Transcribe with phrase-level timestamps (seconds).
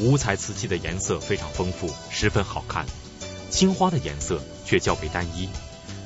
[0.00, 2.86] 五彩瓷器的颜色非常丰富，十分好看。
[3.50, 5.48] 青花的颜色却较为单一。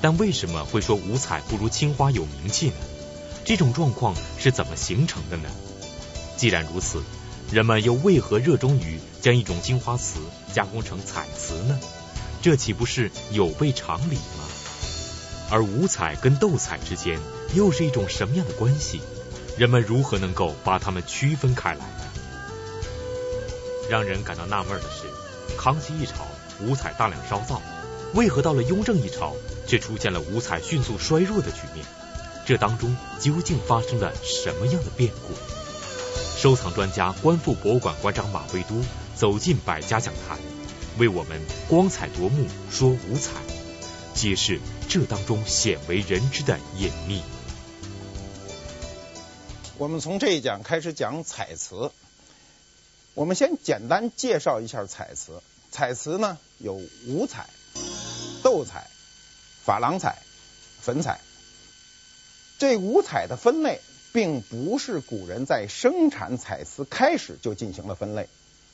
[0.01, 2.75] 但为什么会说五彩不如青花有名气呢？
[3.45, 5.49] 这种状况是怎么形成的呢？
[6.37, 7.03] 既然如此，
[7.53, 10.21] 人们又为何热衷于将一种青花瓷
[10.53, 11.79] 加工成彩瓷呢？
[12.41, 14.45] 这岂不是有悖常理吗？
[15.51, 17.21] 而五彩跟斗彩之间
[17.55, 19.01] 又是一种什么样的关系？
[19.57, 21.85] 人们如何能够把它们区分开来？
[23.93, 25.05] 让人感到纳闷的是，
[25.59, 26.27] 康熙一朝
[26.63, 27.61] 五彩大量烧造，
[28.15, 29.37] 为何到了雍正一朝
[29.67, 31.85] 却出现了五彩迅速衰弱的局面？
[32.47, 35.35] 这当中究竟发生了什么样的变故？
[36.39, 38.83] 收藏专家、观复博物馆馆长马未都
[39.15, 40.39] 走进百家讲坛，
[40.97, 43.33] 为我们光彩夺目说五彩，
[44.15, 47.21] 揭示这当中鲜为人知的隐秘。
[49.77, 51.93] 我们从这一讲开始讲彩瓷。
[53.15, 55.43] 我们先简单介绍一下彩瓷。
[55.71, 56.75] 彩瓷呢有
[57.07, 57.49] 五彩、
[58.43, 58.89] 斗彩、
[59.65, 60.19] 珐琅彩、
[60.81, 61.21] 粉彩。
[62.59, 63.81] 这五彩的分类，
[64.13, 68.29] 并不是古人在生产彩瓷开始就进行了分类，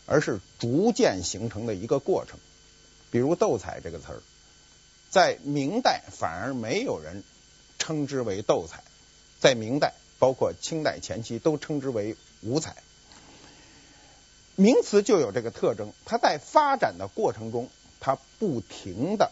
[0.06, 2.38] 而是逐渐形成的一个过程。
[3.10, 4.20] 比如“斗彩”这个词儿，
[5.08, 7.24] 在明代反而没有人
[7.78, 8.82] 称之为斗彩，
[9.40, 12.76] 在明代，包括清代前期，都称之为五彩。
[14.60, 17.68] 名词就有这个特征，它在发展的过程中，
[18.00, 19.30] 它不停的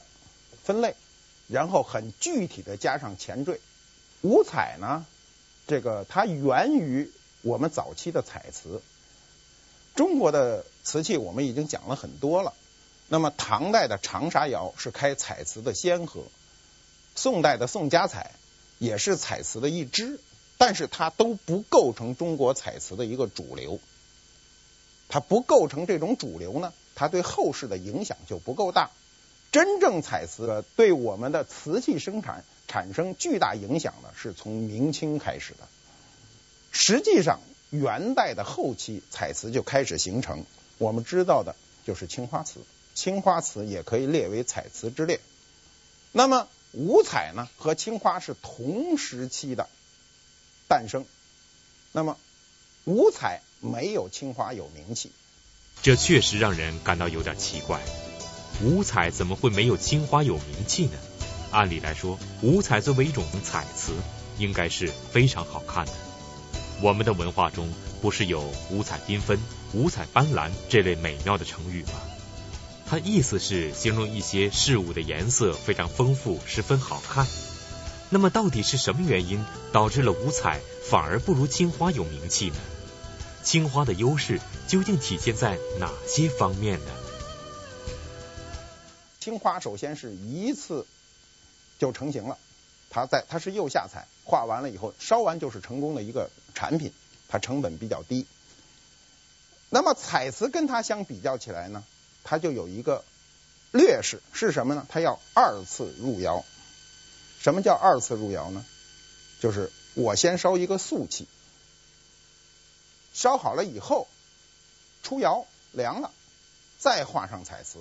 [0.63, 0.95] 分类，
[1.49, 3.59] 然后很具体的加上前缀。
[4.23, 5.05] 五彩呢，
[5.67, 7.11] 这个它源于
[7.43, 8.81] 我们早期的彩瓷。
[9.97, 12.55] 中国的瓷器我们已经讲了很多了。
[13.09, 16.23] 那么唐代的长沙窑是开彩瓷的先河，
[17.17, 18.31] 宋代的宋家彩
[18.79, 20.21] 也是彩瓷的一支，
[20.57, 23.81] 但是它都不构成中国彩瓷的一个主流。
[25.09, 28.91] 它不构成这种主流呢，它对后世的影响就不够大。
[29.53, 35.69] 真正彩瓷对我们的瓷器生产产生巨大影响的是从明清开始的。
[36.73, 37.41] 实际上，
[37.71, 40.45] 元代的后期彩瓷就开始形成。
[40.79, 41.57] 我们知道的
[41.87, 42.61] 就是青花瓷，
[42.95, 45.21] 青花瓷也可以列为彩瓷之列。
[46.13, 49.69] 那么五彩呢，和青花是同时期的
[50.69, 51.07] 诞生。
[51.93, 52.19] 那么
[52.87, 55.11] 五彩没有青花有名气，
[55.83, 57.81] 这确实让人感到有点奇怪。
[58.63, 60.93] 五彩怎么会没有青花有名气呢？
[61.51, 63.93] 按理来说，五彩作为一种彩瓷，
[64.39, 65.93] 应该是非常好看的。
[66.81, 67.69] 我们的文化中
[68.01, 69.37] 不是有五彩缤纷、
[69.73, 71.95] 五彩斑斓这类美妙的成语吗？
[72.89, 77.27] 它意思是形容一些事物的颜色非常丰富，十分好看。
[78.11, 82.57] 那么，到底是什么原因导致了五彩反而不如青花有名气呢？
[83.47, 86.91] 青花的优势究竟体现在哪些方面呢？
[89.21, 90.85] 青花首先是一次
[91.79, 92.39] 就成型了，
[92.91, 96.93] 它在它是釉下彩，画完了以后烧完就是成功的一个产品，
[97.29, 98.27] 它成本比较低。
[99.71, 101.85] 那么彩瓷跟它相比较起来呢，
[102.25, 103.05] 它就有一个
[103.71, 104.85] 劣势是什么呢？
[104.89, 106.45] 它要二次入窑。
[107.41, 108.65] 什么叫二次入窑呢？
[109.39, 111.29] 就是我先烧一个素器，
[113.17, 114.09] 烧好了以后
[115.03, 116.11] 出窑凉了，
[116.79, 117.79] 再画上彩瓷。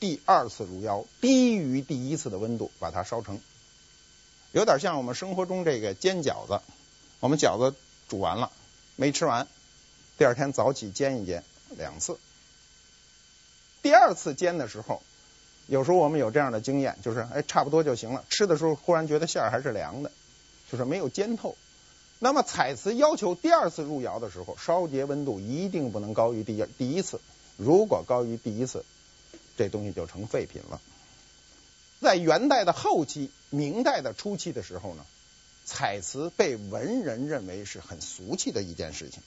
[0.00, 3.38] 第二次入窑，低于第一次的温度把它烧成，
[4.52, 6.62] 有点像我们生活中这个煎饺子。
[7.20, 7.76] 我们饺子
[8.08, 8.50] 煮完了
[8.96, 9.46] 没吃完，
[10.16, 11.44] 第二天早起煎一煎，
[11.76, 12.16] 两次。
[13.82, 15.02] 第二次煎的时候，
[15.66, 20.10] 有时候我们有这样的经验，就是哎差不多就行了，吃的时候忽然觉得馅儿还是凉的，
[20.72, 21.54] 就是没有煎透。
[22.20, 27.20] 那么彩瓷要求第二次入窑的时候，烧结温度一定不能高于第一第一次，
[27.56, 28.84] 如果高于第一次。
[29.56, 30.80] 这东西就成废品了。
[32.00, 35.04] 在元代的后期、明代的初期的时候呢，
[35.66, 39.22] 彩瓷被文人认为是很俗气的一件事情。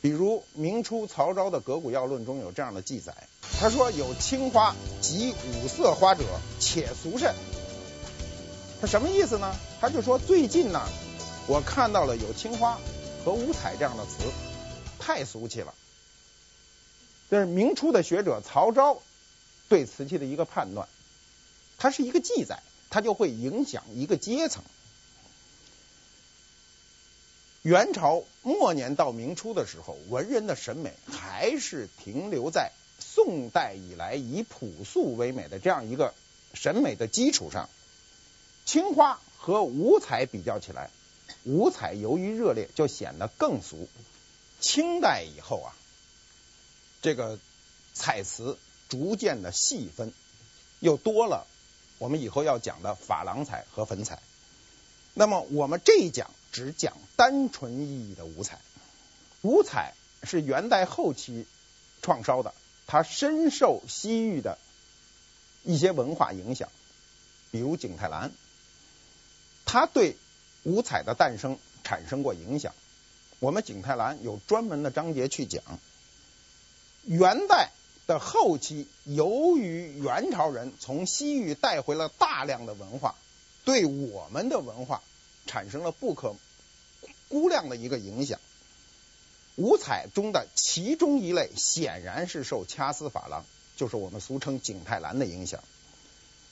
[0.00, 3.14] 比如明初曹昭的《格古要论》中有这样的记载，
[3.60, 6.24] 他说：“有青花及五色花者，
[6.58, 7.34] 且俗甚。”
[8.82, 9.54] 他什么意思呢？
[9.80, 10.88] 他就说最近呢，
[11.48, 12.78] 我看到了有青花
[13.24, 14.18] 和五彩这样的词，
[14.98, 15.72] 太俗气了。
[17.30, 19.00] 这是明初的学者曹昭
[19.70, 20.86] 对瓷器的一个判断，
[21.78, 24.62] 它是一个记载，它就会影响一个阶层。
[27.62, 36.12] 元朝末年到明初的时候，文人的审美还是停留在宋代以来以朴素为美的这样一个
[36.52, 37.70] 审美的基础上。
[38.66, 40.90] 青花和五彩比较起来，
[41.44, 43.88] 五彩由于热烈就显得更俗。
[44.60, 45.74] 清代以后啊。
[47.00, 47.38] 这个
[47.94, 48.58] 彩瓷
[48.88, 50.12] 逐渐的细分，
[50.80, 51.46] 又多了
[51.98, 54.20] 我们以后要讲的珐琅彩和粉彩。
[55.14, 58.58] 那么我们这一讲只讲单纯意义的五彩。
[59.42, 59.94] 五彩
[60.24, 61.46] 是元代后期
[62.02, 62.52] 创烧的，
[62.88, 64.58] 它深受西域的
[65.62, 66.68] 一些文化影响，
[67.52, 68.32] 比如景泰蓝，
[69.64, 70.16] 它对
[70.68, 72.74] 五彩的诞生产生过影响。
[73.40, 75.62] 我们景泰蓝有专门的章节去讲。
[77.04, 77.70] 元代
[78.06, 83.14] 的后期，由于元朝人从西域带回了大量的文化，
[83.64, 85.02] 对我们的文化
[85.46, 86.36] 产生了不可
[87.28, 88.38] 估量的一个影响。
[89.56, 95.64] 五彩中的其中一类，显然是受掐丝珐琅，就是我们俗称景泰蓝的影响。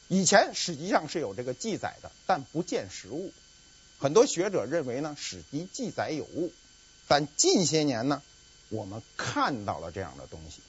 [0.09, 3.33] 以前史籍上是有这个记载的，但不见实物。
[3.99, 6.53] 很多学者认为呢，史籍记载有误。
[7.09, 8.23] 但近些年呢，
[8.69, 10.61] 我们看到了这样的东西。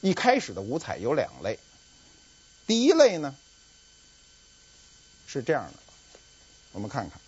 [0.00, 1.58] 一开始的五彩有两类，
[2.66, 3.34] 第一类呢
[5.26, 5.78] 是这样的，
[6.72, 7.20] 我们看看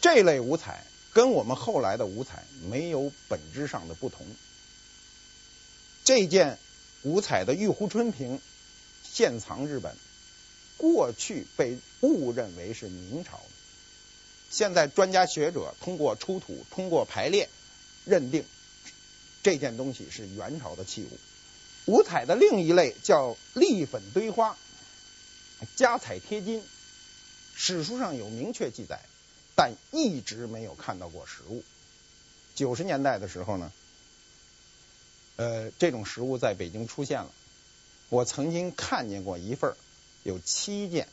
[0.00, 0.84] 这类五彩。
[1.12, 4.24] 跟我们后来的五彩没有本质上的不同。
[6.04, 6.56] 这件
[7.02, 8.40] 五彩的玉壶春瓶
[9.02, 9.96] 现藏日本，
[10.80, 13.44] 过去被误认为是明朝的，
[14.48, 17.50] 现在专家学者通过出土、通过排列，
[18.06, 18.46] 认定
[19.42, 21.18] 这件东西是元朝的器物。
[21.84, 24.56] 五彩的另一类叫髻粉堆花，
[25.76, 26.62] 加彩贴金，
[27.54, 29.00] 史书上有明确记载。
[29.56, 31.62] 但一直没有看到过实物。
[32.54, 33.70] 九十年代的时候呢，
[35.36, 37.30] 呃，这种实物在北京出现了。
[38.08, 39.74] 我曾经看见过一份，
[40.22, 41.08] 有七件。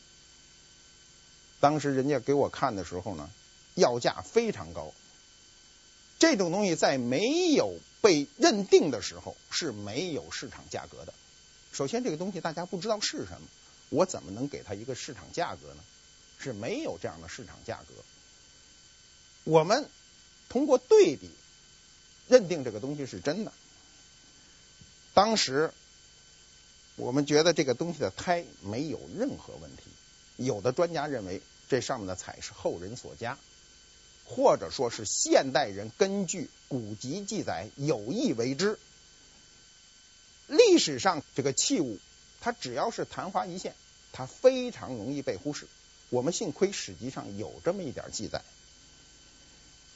[1.60, 3.30] 当时人家给我看的时候呢，
[3.76, 4.94] 要价非常高。
[6.20, 11.14] 这种东西在没有被认定的时候是没有市场价格的。
[11.72, 13.48] 首先，这个东西大家不知道是什么，
[13.90, 15.84] 我怎么能给它一个市场价格呢？
[16.40, 17.94] 是没有这样的市场价格。
[19.44, 19.90] 我们
[20.50, 21.32] 通过对比
[22.28, 23.52] 认定这个东西是真的。
[25.16, 25.74] 当时
[26.98, 29.84] 我们觉得这个东西的胎没有任何问题，
[30.36, 33.38] 有的专家认为这上面的彩是后人所加，
[34.26, 38.80] 或者说是现代人根据古籍记载有意为之。
[40.48, 42.00] 历史上这个器物，
[42.42, 43.76] 它只要是昙花一现，
[44.12, 45.68] 它非常容易被忽视。
[46.10, 48.42] 我们幸亏史籍上有这么一点记载。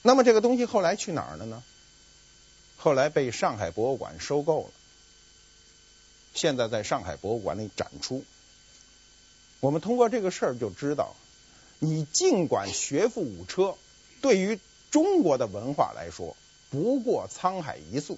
[0.03, 1.63] 那么这个东西后来去哪儿了呢？
[2.77, 4.71] 后来被上海博物馆收购了，
[6.41, 8.23] 现在在上海博物馆里展出。
[9.59, 11.15] 我们通过这个事儿就知道，
[11.77, 13.75] 你尽管学富五车，
[14.21, 14.59] 对于
[14.89, 16.35] 中国的文化来说
[16.71, 18.17] 不过沧海一粟。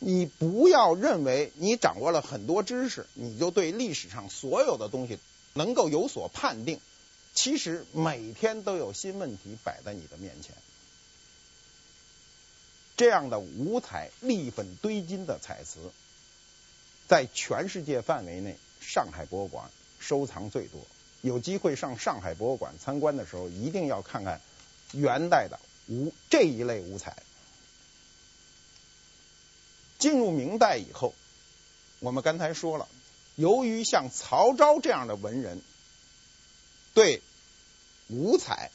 [0.00, 5.18] 你不要认为你掌握了很多知识，你就对历史上所有的东西
[5.54, 6.78] 能够有所判定。
[7.32, 10.54] 其实每天都有新问题摆在你的面前。
[12.98, 15.78] 这样的五彩髻粉堆金的彩瓷，
[17.12, 19.70] 在全世界范围内，上海博物馆
[20.00, 20.80] 收藏最多。
[21.20, 24.40] 有机会上上海博物馆参观的时候，一定要看看
[24.92, 27.22] 元代的五这一类五彩。
[29.98, 31.12] 进入明代以后，
[32.00, 32.88] 我们刚才说了，
[33.36, 35.60] 由于像曹昭这样的文人。
[36.94, 37.20] 对
[38.08, 38.70] 五彩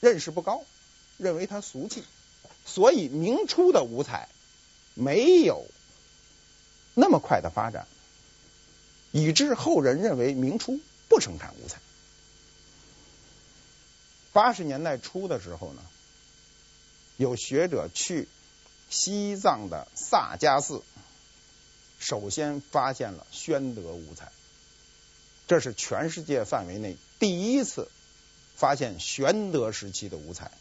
[0.00, 0.64] 认识不高，
[1.18, 2.04] 认为它俗气，
[2.64, 4.30] 所以明初的五彩
[4.94, 5.66] 没有
[7.00, 7.86] 那么快的发展，
[9.10, 10.78] 以致后人认为明初
[11.08, 11.78] 不生产五彩。
[14.34, 15.82] 八十年代初的时候呢，
[17.16, 18.28] 有学者去
[18.90, 20.82] 西藏的萨迦寺，
[21.98, 24.30] 首先发现了宣德五彩。
[25.48, 27.90] 这是全世界范围内第一次
[28.56, 30.52] 发现玄德时期的五彩。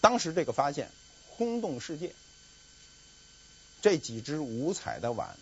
[0.00, 0.90] 当时这个发现
[1.28, 2.12] 轰动世界。
[3.82, 5.36] 这几只五彩的碗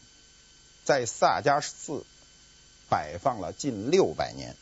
[0.84, 2.04] 在萨迦寺
[2.88, 4.56] 摆放了近六百年，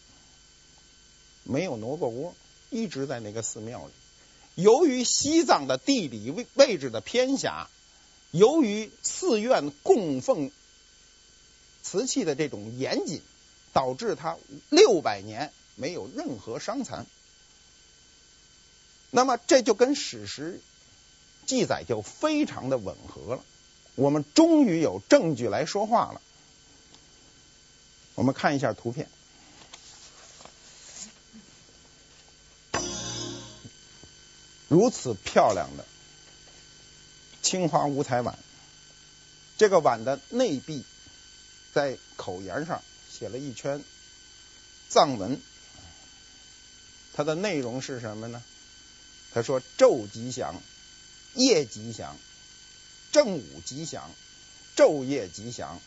[1.43, 2.35] 没有挪过窝，
[2.71, 3.93] 一直在那个寺庙里。
[4.55, 7.69] 由于西藏的地理位位置的偏狭，
[8.31, 10.51] 由于寺院供奉。
[11.87, 13.21] 瓷器的这种严谨，
[13.75, 14.39] 导致它
[14.71, 17.05] 六百年没有任何伤残。
[19.11, 20.63] 那么这就跟史实
[21.45, 23.45] 记载就非常的吻合了。
[23.95, 26.21] 我们终于有证据来说话了。
[28.15, 29.09] 我们看一下图片，
[34.69, 35.85] 如此漂亮的
[37.43, 38.39] 青花五彩碗。
[39.57, 40.85] 这个碗的内壁
[41.73, 43.83] 在口沿上写了一圈
[44.89, 45.41] 藏文，
[47.13, 48.43] 它的内容是什么呢？
[49.33, 50.61] 他说：“昼吉祥，
[51.35, 52.17] 夜吉祥，
[53.15, 54.11] 正午吉祥，
[54.75, 55.81] 昼夜吉祥，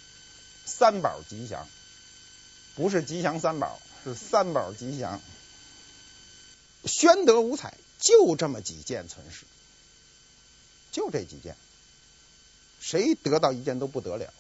[0.66, 1.68] 三宝吉祥。”
[2.74, 5.20] 不是吉祥三宝，是三宝吉祥。
[6.86, 9.44] 宣德五彩就这么几件存世，
[10.94, 11.58] 就这几件，
[12.80, 14.34] 谁得到一件都不得了。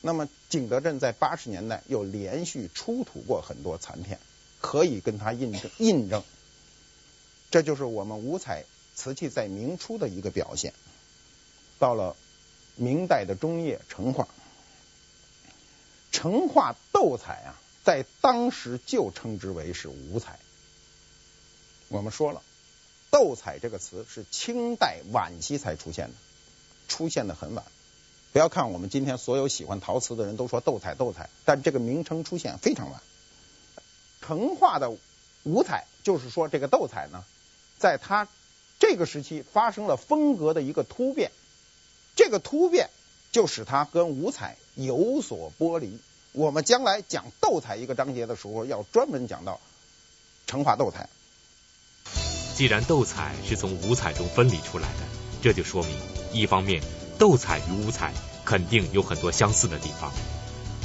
[0.00, 4.18] 那么景德镇在八十年代又连续出土过很多残片，
[4.60, 6.24] 可以跟它印证印证。
[7.52, 8.64] 这就是我们五彩
[8.96, 10.74] 瓷器在明初的一个表现。
[11.78, 12.16] 到了
[12.76, 14.28] 明代的中叶成化，
[16.12, 17.54] 成化斗彩啊，
[17.84, 20.38] 在当时就称之为是五彩。
[21.88, 22.42] 我们说了，
[23.10, 26.14] 斗彩这个词是清代晚期才出现的，
[26.88, 27.64] 出现的很晚。
[28.32, 33.00] 不要看我们今天所有喜欢陶瓷的人都说斗彩斗彩，但这个名称出现非常晚。
[34.20, 34.90] 成化的
[35.44, 37.24] 五彩，就是说这个斗彩呢。
[37.78, 38.26] 在它
[38.78, 41.30] 这个时期发生了风格的一个突变，
[42.16, 42.90] 这个突变
[43.30, 45.98] 就使它跟五彩有所剥离。
[46.32, 49.60] 我们将来讲斗彩一个章节的时候，要专门讲到
[50.48, 51.08] 成化斗彩。
[52.56, 55.00] 既然斗彩是从五彩中分离出来的，
[55.42, 55.96] 这就说明
[56.32, 56.82] 一方面
[57.18, 58.12] 斗彩与五彩
[58.44, 60.12] 肯定有很多相似的地方，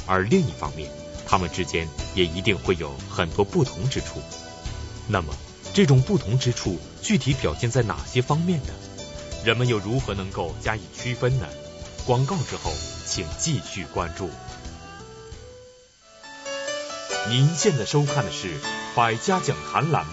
[0.06, 0.90] 而另一方面
[1.26, 4.20] 它们之间也一定会有很多不同之处。
[5.08, 5.34] 那么。
[5.74, 8.74] 这种不同之处具体表现在哪些方面呢？
[9.44, 11.48] 人们又如何能够加以区分呢？
[12.06, 12.72] 广告之后，
[13.06, 14.30] 请继续关注。
[17.28, 18.48] 您现在收看的是
[18.94, 20.12] 《百家讲坛》栏目。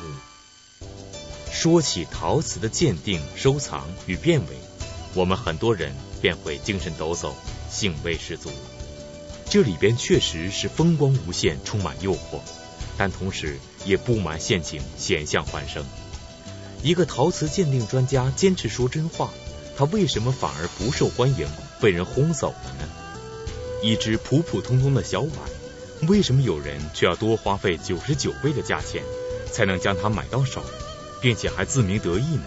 [1.52, 4.58] 说起陶瓷的鉴定、收藏与辨伪，
[5.14, 7.34] 我们很多人便会精神抖擞、
[7.70, 8.52] 兴味十足。
[9.48, 12.40] 这里边确实是风光无限，充满诱惑。
[12.98, 15.86] 但同时也布满陷阱，险象环生。
[16.82, 19.30] 一个陶瓷鉴定专家坚持说真话，
[19.78, 21.46] 他为什么反而不受欢迎，
[21.82, 22.88] 被人轰走了呢？
[23.84, 25.32] 一只普普通通的小碗，
[26.08, 29.04] 为什么有人却要多花费九十九倍的价钱，
[29.52, 30.64] 才能将它买到手，
[31.22, 32.44] 并且还自鸣得意呢？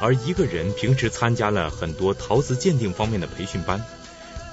[0.00, 3.84] 而一个人平时参加了很多陶瓷鉴定方面的培训班，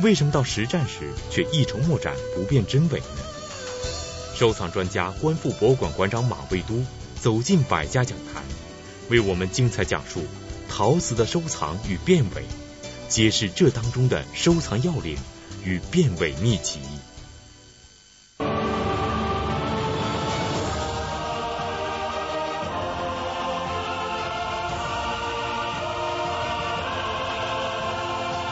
[0.02, 3.06] 为什么到实战时却一筹莫展，不辨真伪呢？
[4.36, 6.84] 收藏专家、观复博物馆馆长马未都
[7.22, 8.42] 走进百家讲坛，
[9.10, 10.26] 为我们精彩讲述
[10.70, 12.46] 陶瓷的收藏与辨伪，
[13.10, 15.18] 揭示这当中的收藏要领
[15.64, 16.80] 与辨伪秘籍。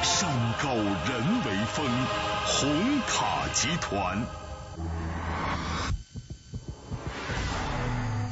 [0.03, 0.29] 山
[0.61, 1.85] 高人为峰，
[2.45, 4.46] 红塔集团。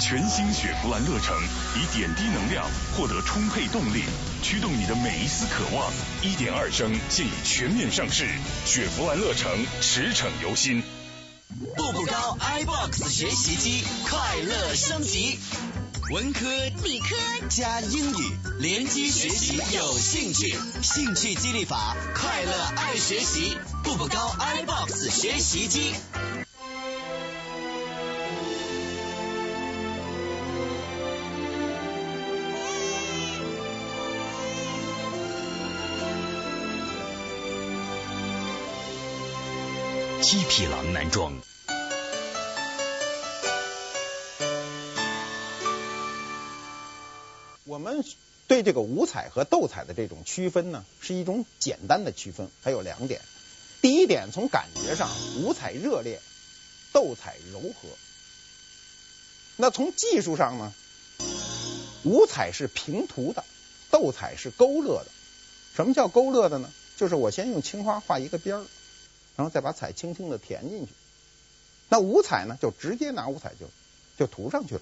[0.07, 1.35] 全新雪佛兰乐城
[1.73, 4.03] 以点滴能量获得充沛动力，
[4.43, 5.91] 驱动你的每一丝渴望。
[6.21, 8.29] 一点二升现已全面上市，
[8.67, 10.83] 雪佛兰乐城驰骋由心。
[11.75, 15.39] 步步高 iBox 学习机快乐升级，
[16.11, 16.51] 文科、
[16.83, 17.15] 理科
[17.49, 23.57] 加英语联机学习有兴趣，兴趣激励法，快乐爱学习。
[23.83, 25.95] 步步高 iBox 学习机。
[40.27, 41.39] 七匹狼男装。
[47.65, 48.03] 我们
[48.47, 53.21] 对这个五彩和斗彩的这种区分呢，是一种简单的区分，还有两点。
[53.83, 55.11] 第一点，从感觉上，
[55.43, 56.19] 五彩热烈，
[56.91, 57.87] 斗彩柔和。
[59.57, 60.73] 那从技术上呢，
[62.03, 63.43] 五彩是平涂的，
[63.91, 65.07] 斗彩是勾勒的。
[65.75, 66.71] 什么叫勾勒的呢？
[66.97, 68.65] 就是我先用青花画一个边儿。
[69.35, 70.93] 然后再把彩轻轻的填进去，
[71.89, 73.69] 那五彩呢，就直接拿五彩就
[74.17, 74.81] 就涂上去了。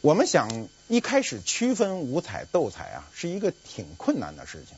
[0.00, 4.76] 我们想一开始区分五彩斗彩啊，是一个挺困难的事情。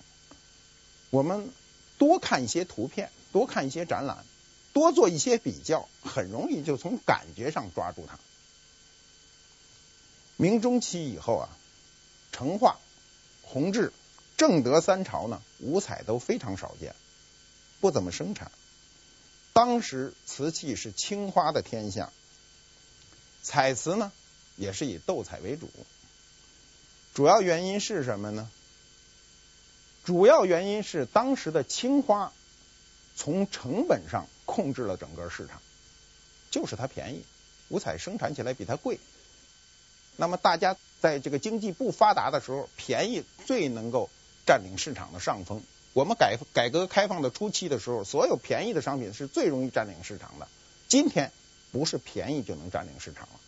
[1.11, 1.51] 我们
[1.99, 4.25] 多看一些图片，多看一些展览，
[4.73, 8.19] 多做一些比较，很容易就从感觉上抓住它。
[10.37, 11.49] 明中期以后啊，
[12.33, 12.79] 成化、
[13.43, 13.93] 弘治。
[14.37, 16.95] 正德三朝呢，五彩都非常少见，
[17.81, 18.51] 不怎么生产。
[19.53, 22.11] 当时瓷器是青花的天下，
[23.43, 24.13] 彩瓷呢
[24.57, 25.71] 也是以斗彩为主。
[27.15, 28.51] 主要原因是什么呢？
[30.05, 32.33] 主要原因是当时的青花
[33.17, 35.63] 从成本上控制了整个市场，
[36.51, 37.25] 就是它便宜，
[37.69, 39.01] 五彩生产起来比它贵。
[40.17, 44.11] 那么大家在这个经济不发达的时候，便宜最能够
[44.47, 45.63] 占领市场的上风。
[45.93, 50.47] 我们改改革开放的初期的时候，所有便宜的商品是最容易占领市场的。
[50.89, 51.33] 今天
[51.73, 53.41] 不是便宜就能占领市场了，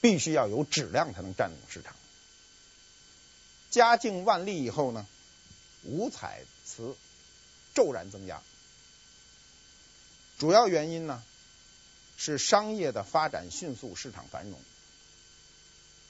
[0.00, 1.94] 必须要有质量才能占领市场。
[3.70, 5.06] 嘉靖万历以后呢，
[5.82, 6.94] 五彩瓷
[7.74, 8.40] 骤然增加，
[10.38, 11.22] 主要原因呢
[12.16, 14.58] 是商业的发展迅速，市场繁荣。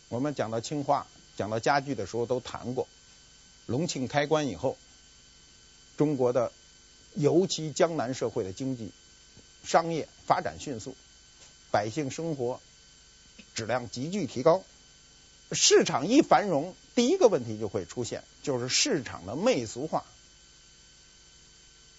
[0.08, 2.86] 我们讲到青花，讲到家具的时候都谈过。
[3.72, 4.76] 隆庆开关以后，
[5.96, 6.52] 中国的
[7.14, 8.92] 尤其江南社会的经济、
[9.64, 10.94] 商业发展迅速，
[11.70, 12.60] 百姓生活
[13.54, 14.62] 质量急剧提高。
[15.50, 20.04] 市场一繁荣，第一个问题就会出现，就是市场的媚俗化。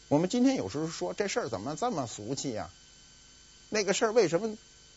[0.09, 2.69] 我们今天有时候说这事儿怎么这么俗气呀？
[3.69, 4.55] 那个事儿为什么？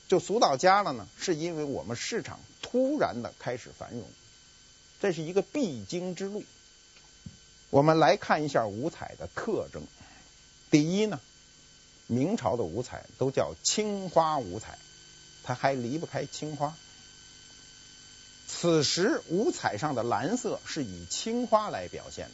[0.09, 4.05] 就俗到家了呢，是因为我们市场突然的开始繁荣，
[5.01, 6.45] 这是一个必经之路。
[7.71, 9.83] 我们来看一下五彩的特征。
[10.71, 11.21] 第一呢，
[12.07, 14.79] 明朝的五彩都叫青花五彩，
[15.43, 16.77] 它还离不开青花。
[18.49, 22.33] 此时五彩上的蓝色是以青花来表现的。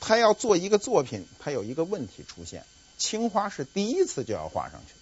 [0.00, 2.66] 他要做一个作品，他有一个问题出现。
[2.98, 4.94] 青花是第一次就要画上去，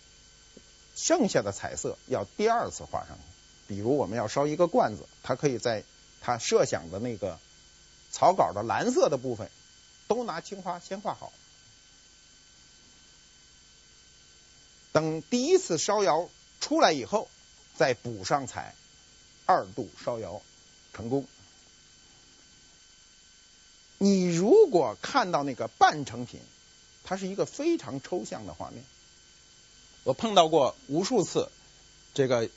[0.95, 3.23] 剩下的彩色要第二次画上去。
[3.66, 5.83] 比如我们要烧一个罐子，它可以在
[6.23, 7.38] 他设想的那个
[8.11, 9.50] 草稿的蓝色的部分，
[10.09, 11.33] 都拿青花先画好。
[14.93, 17.29] 等第一次烧窑出来以后，
[17.76, 18.75] 再补上彩，
[19.46, 20.42] 二度烧窑
[20.94, 21.27] 成功。
[23.99, 26.40] 你如果看到那个半成品，
[27.05, 28.85] 它是一个非常抽象的画面，
[30.05, 31.51] 我碰到过无数次。
[32.14, 32.51] 这个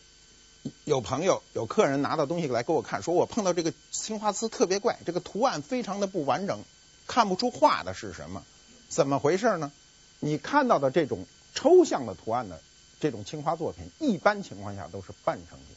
[0.83, 6.63] 有朋友、有客人拿到东西来给我看，说我碰到这个青花瓷特别怪，这个图案非常的不完整，
[7.07, 8.43] 看不出画的是什么，
[8.89, 9.71] 怎么回事呢？
[10.19, 12.61] 你看到的这种抽象的图案的
[12.99, 15.67] 这种青花作品，一般情况下都是半成品。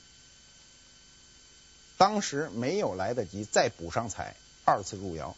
[1.97, 5.37] 当时没有来得及再补上彩，二次入窑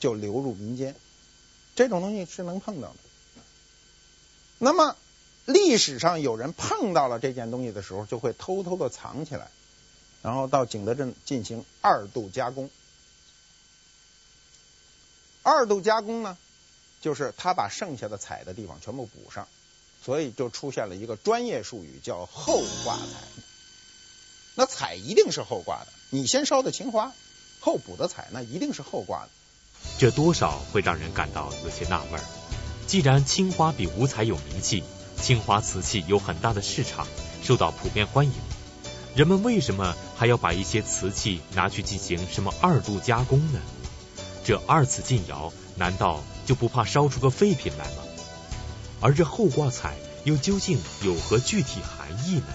[0.00, 0.96] 就流入民间。
[1.76, 2.96] 这种东西是能碰到的。
[4.58, 4.96] 那么
[5.48, 9.48] 历史上有人碰到了这件东西的时候，就会偷偷的藏起来，
[10.20, 12.68] 然后到景德镇进行二度加工。
[15.42, 16.36] 二度加工呢，
[17.00, 19.48] 就是他把剩下的彩的地方全部补上，
[20.04, 23.04] 所以就出现了一个专业术语叫后挂彩。
[24.54, 27.14] 那彩一定是后挂的，你先烧的青花，
[27.60, 29.30] 后补的彩，那一定是后挂的。
[29.98, 32.20] 这多少会让人感到有些纳闷。
[32.86, 34.84] 既然青花比五彩有名气，
[35.20, 37.06] 青花瓷器有很大的市场，
[37.42, 38.32] 受到普遍欢迎，
[39.14, 43.60] 人们为什么还要把一些瓷器拿去进行什么二度加工呢？
[44.44, 48.02] 这二次进窑，难道就不怕烧出个废品来吗？
[49.00, 52.46] 而这后挂彩又究竟有何具体含义呢？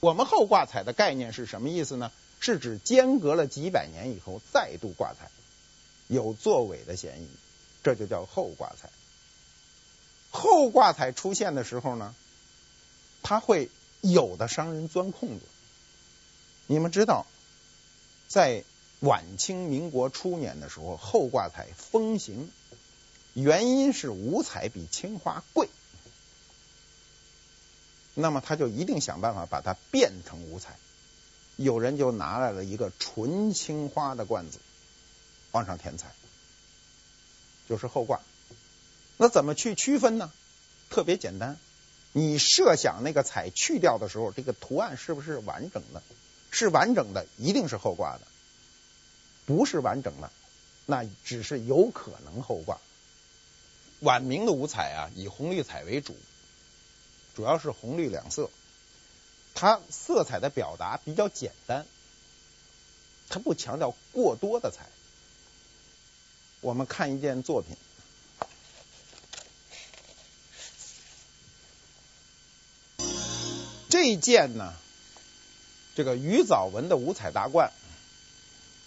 [0.00, 2.10] 我们后挂彩的概念是什么意思呢？
[2.40, 5.30] 是指间隔了几百年以后再度挂彩。
[6.08, 7.28] 有作伪的嫌疑，
[7.82, 8.90] 这就叫后挂彩。
[10.34, 12.12] 后挂彩出现的时候呢，
[13.22, 13.70] 他会
[14.00, 15.44] 有的商人钻空子。
[16.66, 17.24] 你们知道，
[18.26, 18.64] 在
[18.98, 22.50] 晚清民国初年的时候，后挂彩风行，
[23.32, 25.68] 原因是五彩比青花贵，
[28.14, 30.76] 那么他就一定想办法把它变成五彩。
[31.56, 34.58] 有人就拿来了一个纯青花的罐子。
[35.52, 36.12] 往上添彩，
[37.68, 38.20] 就是后挂。
[39.16, 40.32] 那怎么去区分呢？
[40.90, 41.58] 特别简单，
[42.12, 46.02] 你设想那个彩去掉的时候，这个图案是不是完整的？
[46.50, 48.24] 是完整的，一定是后挂的；
[49.46, 50.30] 不是完整的，
[50.86, 52.78] 那只是有可能后挂。
[54.00, 56.16] 晚明的五彩啊，以红绿彩为主，
[57.34, 58.50] 主要是红绿两色。
[59.54, 61.86] 它色彩的表达比较简单，
[63.28, 64.86] 它不强调过多的彩。
[66.60, 67.76] 我们看一件作品，
[73.94, 74.74] 这一件呢，
[75.94, 77.70] 这个鱼藻纹的五彩大罐，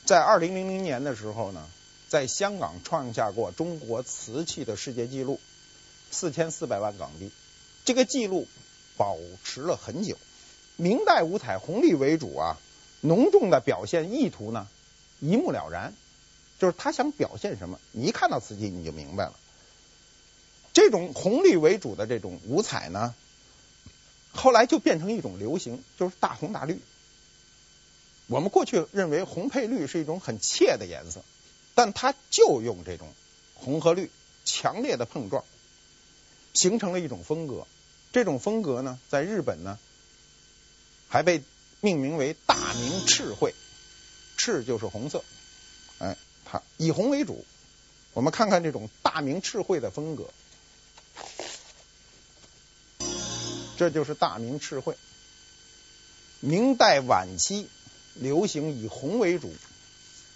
[0.03, 1.65] 在二零零零年的时候呢，
[2.09, 5.39] 在香港创下过中国瓷器的世界纪录，
[6.11, 7.31] 四千四百万港币。
[7.85, 8.49] 这个纪录
[8.97, 10.17] 保持了很久。
[10.75, 12.57] 明代五彩红绿为主啊，
[12.99, 14.67] 浓重的表现意图呢，
[15.21, 15.93] 一目了然，
[16.59, 19.33] 就是他想表现什么，你一看到瓷器你就明白了。
[20.73, 23.15] 这种红绿为主的这种五彩呢，
[24.37, 26.79] 后来就变成一种流行，就是大红大绿。
[28.27, 31.23] 我们过去认为红配绿是一种很怯的颜色，
[31.75, 33.13] 但它就用这种
[33.55, 34.11] 红和绿
[34.45, 35.43] 强烈的碰撞，
[36.53, 37.65] 形成了一种风格。
[38.13, 39.77] 这种风格呢，在日本呢，
[41.07, 41.43] 还被
[41.81, 43.53] 命名为大明赤绘，
[44.37, 45.23] 赤就是红色，
[45.99, 47.45] 哎，它以红为主。
[48.13, 50.29] 我们看看这种大明赤绘的风格，
[53.77, 54.97] 这就是大明赤绘。
[56.39, 57.67] 明代晚期
[58.15, 59.53] 流行以红为主，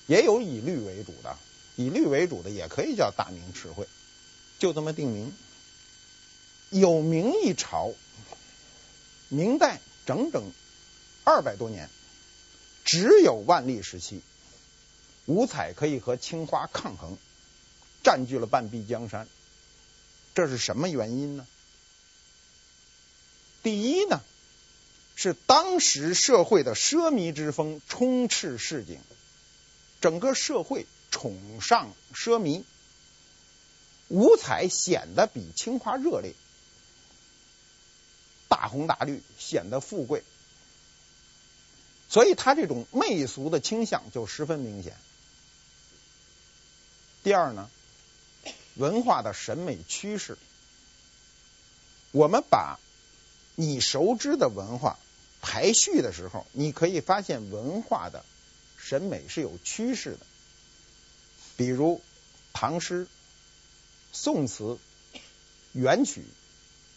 [0.08, 1.38] 也有以绿为主的，
[1.76, 3.88] 以绿为主的也可以叫大明赤绘，
[4.60, 5.34] 就这么定名。
[6.70, 7.94] 有明一朝，
[9.28, 10.52] 明代整整
[11.24, 11.90] 二百多年，
[12.86, 14.22] 只有万历时期，
[15.26, 17.18] 五彩可以和青花抗衡，
[18.04, 19.28] 占据了半壁江山。
[20.34, 21.46] 这是什么原因呢？
[23.64, 24.22] 第一呢，
[25.16, 29.00] 是当时社会的奢靡之风充斥市井，
[30.02, 32.64] 整个社会崇尚奢靡，
[34.08, 36.34] 五彩显得比青花热烈。
[38.48, 40.24] 大红大绿显得富贵，
[42.10, 44.98] 所以他这种媚俗的倾向就十分明显。
[47.24, 47.70] 第二呢，
[48.76, 50.38] 文化的审美趋势，
[52.12, 52.78] 我们把
[53.56, 54.98] 你熟知的文化
[55.42, 58.24] 排序的时候，你可以发现文化的
[58.78, 60.20] 审美是有趋势的。
[61.58, 62.02] 比如
[62.54, 63.08] 唐诗、
[64.12, 64.80] 宋词、
[65.74, 66.26] 元曲、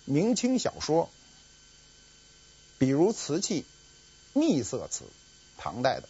[0.04, 1.10] 明清小说。
[2.76, 3.64] 比如瓷器，
[4.32, 5.04] 秘色瓷，
[5.56, 6.08] 唐代的；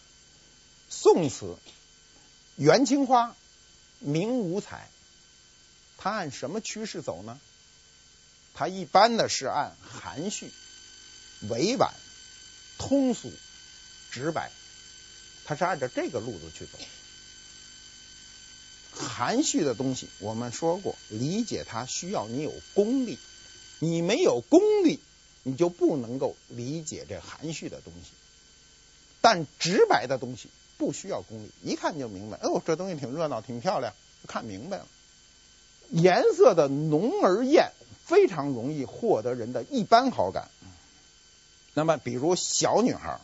[0.89, 1.57] 宋瓷，
[2.55, 3.35] 元青花，
[3.99, 4.89] 明五彩。
[5.97, 7.39] 它按什么趋势走呢？
[8.55, 10.51] 它一般的是按含蓄、
[11.49, 11.93] 委婉、
[12.79, 13.31] 通俗、
[14.09, 14.49] 直白，
[15.45, 16.79] 它是按照这个路子去走。
[18.97, 23.19] 含蓄的东西，我们说过，理解它需要你有功力，
[23.79, 24.99] 你没有功力。
[25.47, 28.09] 你就不能够理解这含蓄的东西，
[29.21, 32.39] 但直白的东西不需要功力，一看就明白。
[32.41, 33.93] 哦，这东西挺热闹，挺漂亮，
[34.25, 34.87] 看明白了。
[35.91, 37.73] 颜色的浓而艳，
[38.05, 40.49] 非常容易获得人的一般好感。
[41.73, 43.19] 那么，比如小女孩，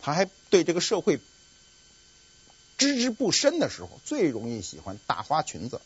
[0.00, 1.20] 她还对这个社会
[2.78, 5.80] 知之不深的时候，最容易喜欢大花裙子，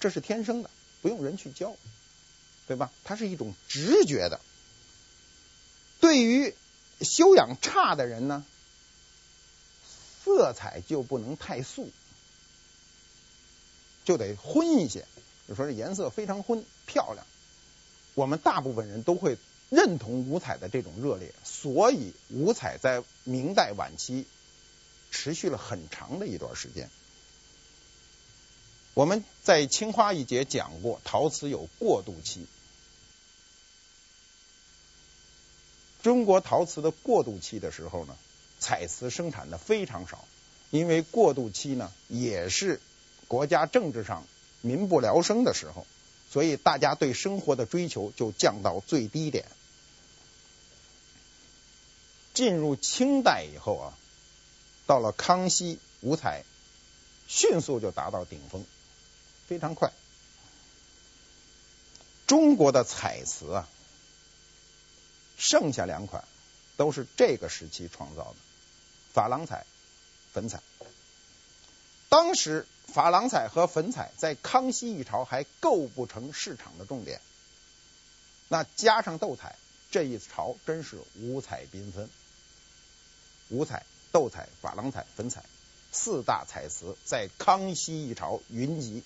[0.00, 0.70] 这是天生的，
[1.02, 1.76] 不用人去教。
[2.68, 2.90] 对吧？
[3.04, 4.40] 它是一种直觉的。
[6.00, 6.52] 对于
[7.00, 8.44] 修养差的人呢，
[10.24, 11.92] 色彩就不能太素，
[14.04, 15.06] 就得昏一些。
[15.48, 17.26] 就说这颜色非常昏，漂亮。
[18.14, 19.36] 我们大部分人都会
[19.68, 24.26] 认同五彩的这种热烈，所以五彩在明代晚期
[25.10, 26.90] 持续了很长的一段时间。
[28.94, 32.46] 我们在青花一节讲过，陶瓷有过渡期。
[36.02, 38.16] 中国陶瓷的过渡期的时候呢，
[38.58, 40.24] 彩瓷生产的非常少，
[40.70, 42.80] 因为过渡期呢也是
[43.28, 44.24] 国家政治上
[44.66, 45.86] 民不聊生的时候，
[46.30, 49.46] 所以大家对生活的追求就降到最低点。
[52.34, 53.94] 进入清代以后啊，
[54.86, 56.44] 到了康熙，五彩
[57.26, 58.64] 迅速就达到顶峰，
[59.46, 59.90] 非常快。
[62.26, 63.68] 中国的彩瓷啊。
[65.38, 66.24] 剩下两款
[66.78, 68.36] 都是这个时期创造的，
[69.12, 69.66] 珐琅彩、
[70.32, 70.62] 粉彩。
[72.16, 77.20] 当时珐琅彩和粉彩在康熙一朝还构不成市场的重点，
[78.48, 79.56] 那加上斗彩，
[79.90, 82.08] 这一朝真是五彩缤纷。
[83.50, 85.44] 五彩、斗彩、珐琅彩、粉彩
[85.92, 89.02] 四大彩瓷在康熙一朝云集。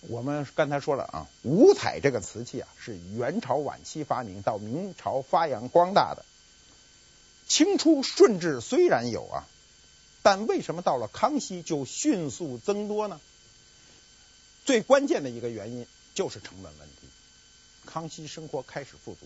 [0.00, 6.24] 我们刚才说了啊，五彩这个瓷器啊，是元朝晚期发明，到明朝发扬光大的。
[7.46, 9.44] 清初顺治虽然有啊，
[10.26, 13.20] 但为什么到了康熙就迅速增多呢？
[14.64, 15.86] 最关键的一个原因
[16.16, 17.06] 就是成本问题。
[17.84, 19.24] 康熙生活开始富足，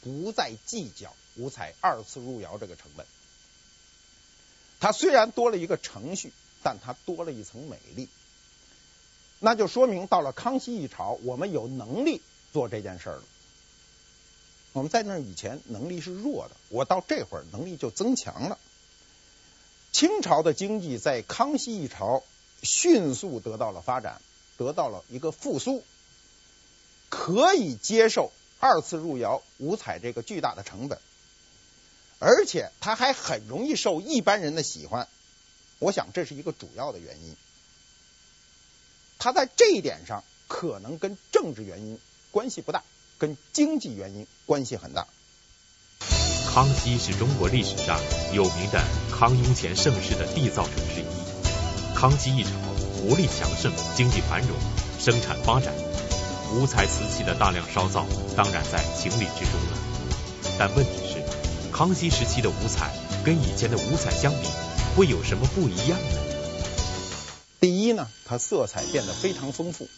[0.00, 3.04] 不再计较五彩二次入窑这个成本。
[4.80, 8.08] 它虽然多了一个程序，但它多了一层美丽。
[9.40, 12.22] 那就说明到了康熙一朝，我们有能力
[12.54, 13.24] 做这件事儿了。
[14.72, 18.58] 我们在那以前能力是弱的，我到这会儿能力就增强了。
[19.92, 22.22] 清朝的经济在康熙一朝
[22.62, 24.22] 迅速得到了发展，
[24.56, 25.84] 得到了一个复苏，
[27.08, 30.98] 可以接受二次入窑五彩这个巨大的成本，
[32.18, 35.08] 而且它还很容易受一般人的喜欢。
[35.78, 37.34] 我想这是一个主要的原因。
[39.18, 41.98] 它在这一点上可能跟政治原因
[42.30, 42.84] 关系不大，
[43.18, 45.08] 跟经济原因关系很大。
[46.52, 48.00] 康熙是中国历史上
[48.32, 51.04] 有名的康雍乾盛世的缔造者之一。
[51.94, 52.50] 康熙一朝，
[53.00, 54.50] 国力强盛，经济繁荣，
[54.98, 55.72] 生产发展，
[56.52, 58.04] 五彩瓷器的大量烧造
[58.36, 59.78] 当然在情理之中了。
[60.58, 62.90] 但问题是，康熙时期的五彩
[63.24, 64.48] 跟以前的五彩相比，
[64.96, 66.18] 会有什么不一样呢？
[67.60, 69.88] 第一呢，它色彩变得非常丰富，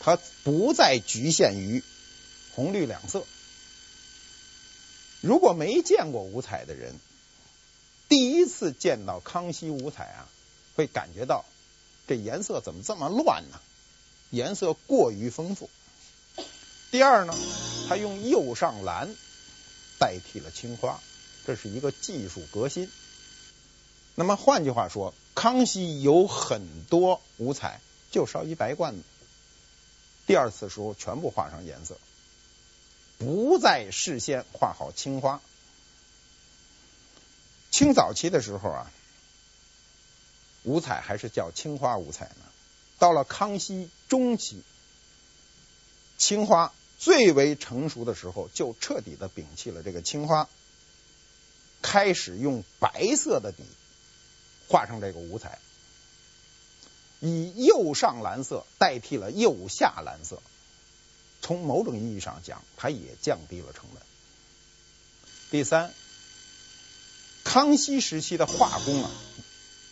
[0.00, 1.84] 它不再局限于
[2.54, 3.26] 红绿两色。
[5.24, 7.00] 如果没见过五彩的人，
[8.10, 10.28] 第一次见到康熙五彩啊，
[10.76, 11.46] 会感觉到
[12.06, 13.58] 这颜色怎么这么乱呢？
[14.28, 15.70] 颜色过于丰富。
[16.90, 17.34] 第二呢，
[17.88, 19.16] 它用釉上蓝
[19.98, 21.00] 代替了青花，
[21.46, 22.90] 这是一个技术革新。
[24.14, 29.02] 那么换句话说，康熙有很多五彩就烧一白罐子，
[30.26, 31.96] 第二次时候全部画上颜色。
[33.18, 35.40] 不再事先画好青花。
[37.70, 38.90] 清早期的时候啊，
[40.62, 42.44] 五彩还是叫青花五彩呢。
[42.98, 44.62] 到了康熙中期，
[46.16, 50.48] 青花最为成熟的时候，就彻底的摒弃了这个青花，
[51.82, 53.64] 开始用白色的底
[54.68, 55.58] 画上这个五彩，
[57.20, 60.40] 以釉上蓝色代替了釉下蓝色。
[61.44, 64.02] 从某种意义上讲，它也降低了成本。
[65.50, 65.92] 第三，
[67.44, 69.10] 康熙时期的画工啊，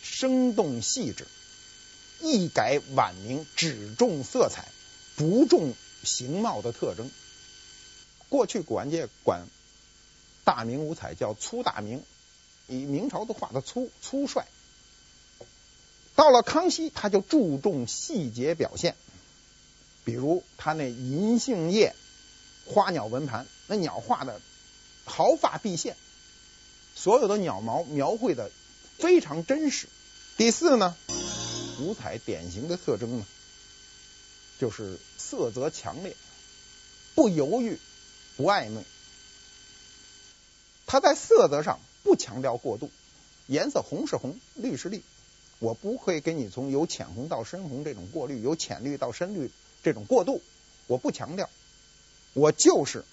[0.01, 1.27] 生动细致，
[2.21, 4.67] 一改晚明只重色彩
[5.15, 7.11] 不重形貌的特征。
[8.29, 9.45] 过去古玩界管
[10.43, 12.03] 大明五彩叫粗大明，
[12.67, 14.43] 以明朝都画的粗粗率。
[16.15, 18.95] 到了康熙，他就注重细节表现。
[20.05, 21.95] 比如他那银杏叶
[22.65, 24.41] 花鸟纹盘，那鸟画的
[25.05, 25.95] 毫发毕现，
[26.95, 28.51] 所有的鸟毛描绘的
[28.97, 29.87] 非常真实。
[30.37, 30.95] 第四呢，
[31.79, 33.25] 五彩典型的特征呢，
[34.59, 36.15] 就是色泽强烈，
[37.15, 37.77] 不犹豫，
[38.35, 38.83] 不暧昧。
[40.85, 42.91] 它在色泽上不强调过度，
[43.47, 45.01] 颜色红是红，绿是绿，
[45.59, 49.51] 我不会给你从由浅红到深红这种过滤，由浅绿到深绿。
[49.83, 50.41] 这种过渡，
[50.87, 51.49] 我不强调，
[52.33, 53.03] 我就是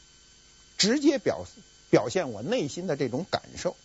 [0.78, 1.44] 直接表
[1.90, 3.76] 表现我内心的这种感受。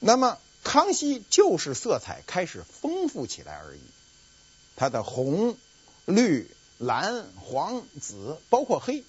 [0.00, 3.80] 那么康熙就是色彩开始丰富起来而已，
[4.74, 5.56] 它的红、
[6.04, 9.04] 绿、蓝、黄、紫，包括黑，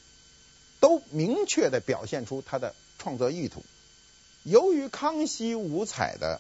[0.80, 3.64] 都明确的表现出他的创作意图。
[4.44, 6.40] 由于康熙五彩的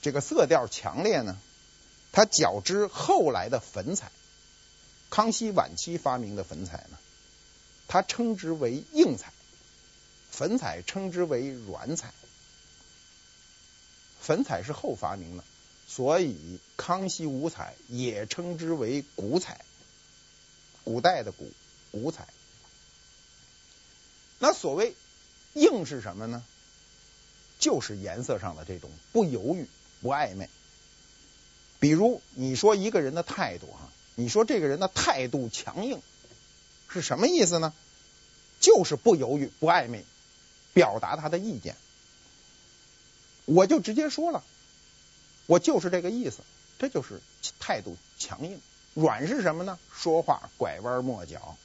[0.00, 1.38] 这个色调强烈呢，
[2.12, 4.12] 它较之后来的粉彩，
[5.10, 6.98] 康熙晚期发明的粉彩呢，
[7.88, 9.32] 它称之为硬彩，
[10.30, 12.12] 粉彩称之为软彩。
[14.20, 15.44] 粉彩是后发明的，
[15.88, 19.64] 所以康熙五彩也称之为古彩，
[20.84, 21.50] 古代的古，
[21.90, 22.28] 古彩。
[24.38, 24.94] 那所谓
[25.54, 26.44] 硬是什么呢？
[27.58, 29.66] 就是颜色上的这种不犹豫、
[30.00, 30.48] 不暧昧。
[31.82, 36.00] 比如你说一个人的态度哈，你说这个人的态度强硬
[36.88, 37.72] 是什么意思呢？
[38.60, 40.04] 就是不犹豫、不暧昧，
[40.72, 41.74] 表达他的意见。
[43.46, 44.44] 我就直接说了，
[45.46, 46.44] 我就是这个意思，
[46.78, 47.20] 这就是
[47.58, 48.60] 态度强硬。
[48.94, 49.76] 软是什么呢？
[49.92, 51.56] 说话拐弯抹角，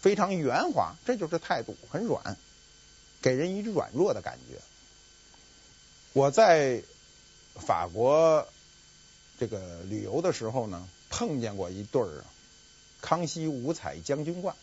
[0.00, 2.38] 非常圆滑，这就是态度很软，
[3.20, 4.58] 给人一种软弱的感觉。
[6.14, 6.82] 我在
[7.54, 8.48] 法国。
[9.38, 12.24] 这个旅游的时候呢，碰见过一对儿
[13.00, 14.56] 康熙五彩将军罐。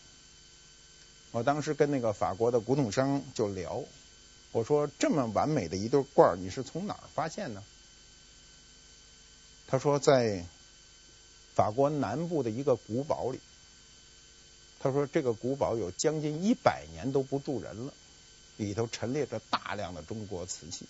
[1.30, 3.84] 我当时跟那个法国的古董商就聊，
[4.52, 7.62] 我说这么完美的一对罐儿，你是从哪儿发现的？
[9.66, 10.44] 他说在
[11.54, 13.40] 法国南部的一个古堡里。
[14.80, 17.94] 他说这个古堡有将近一百年都不住人了，
[18.58, 20.86] 里头陈列着大量的中国瓷器。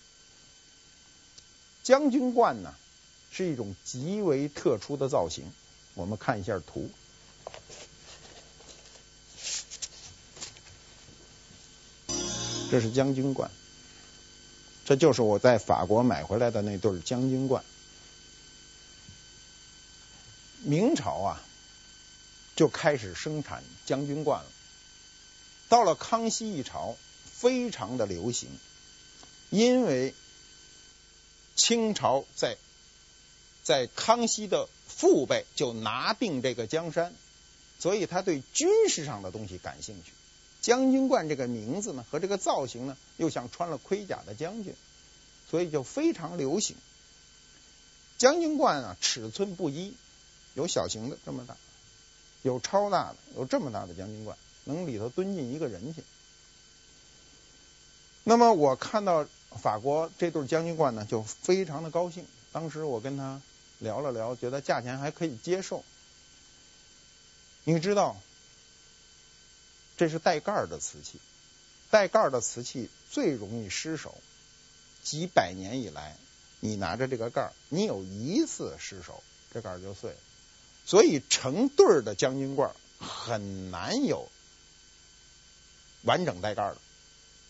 [1.81, 2.75] 将军罐呢？
[3.37, 5.51] 是一种极为特殊的造型，
[5.93, 6.89] 我们看一下图。
[12.71, 13.51] 这是将军罐，
[14.85, 17.61] 这就是我在法国买回来的那对将军罐。
[20.63, 21.41] 明朝啊，
[22.55, 24.49] 就开始生产将军罐了。
[25.67, 26.95] 到了康熙一朝，
[27.25, 28.49] 非常的流行，
[29.49, 30.15] 因为
[31.57, 32.55] 清朝在
[33.65, 37.15] 在康熙的父辈就拿定这个江山，
[37.79, 40.11] 所以他对军事上的东西感兴趣。
[40.61, 44.75] 将军冠这个名字呢，和这个造型呢，又像穿了盔甲的将军，
[45.49, 46.75] 所以就非常流行。
[48.19, 49.95] 将军冠啊，尺寸不一，
[50.53, 51.57] 有小型的这么大，
[52.43, 56.03] 有超大的，有这么大的将军冠，能里头蹲进一个人去。
[58.23, 59.27] 那么我看到
[59.59, 62.25] 法国这对将军冠呢，就非常的高兴。
[62.51, 63.41] 当时我跟他
[63.79, 65.83] 聊了聊，觉得价钱还可以接受。
[67.63, 68.15] 你知道，
[69.97, 71.19] 这是带盖的瓷器，
[71.89, 74.15] 带盖的瓷器最容易失手。
[75.03, 76.17] 几百年以来，
[76.59, 80.17] 你拿着这个盖，你有一次失手，这盖就碎了。
[80.85, 84.29] 所以成对的将军罐很难有
[86.03, 86.77] 完整带盖的。